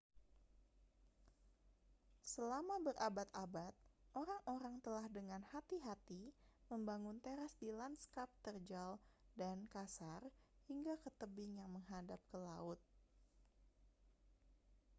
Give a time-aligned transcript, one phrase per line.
[2.33, 3.69] selama berabad-abad
[4.21, 6.23] orang-orang telah dengan hati-hati
[6.73, 8.91] membangun teras di lanskap terjal
[9.39, 10.21] dan kasar
[10.69, 12.79] hingga ke tebing yang menghadap ke laut